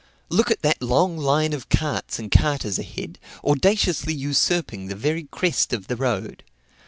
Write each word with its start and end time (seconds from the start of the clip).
Look 0.29 0.49
at 0.49 0.63
that 0.63 0.81
long 0.81 1.15
line 1.15 1.53
of 1.53 1.69
carts 1.69 2.17
and 2.17 2.31
carters 2.31 2.79
ahead, 2.79 3.19
audaciously 3.43 4.15
usurping 4.15 4.87
the 4.87 4.95
very 4.95 5.25
crest 5.29 5.73
of 5.73 5.85
the 5.85 5.95
road. 5.95 6.43